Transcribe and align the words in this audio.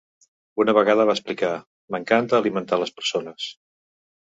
Una 0.63 0.73
vegada 0.77 1.05
va 1.11 1.15
explicar 1.19 1.53
"M'encanta 1.97 2.41
alimentar 2.41 2.85
les 2.87 2.99
persones". 3.01 3.57